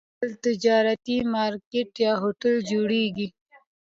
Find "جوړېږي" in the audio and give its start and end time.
2.71-3.27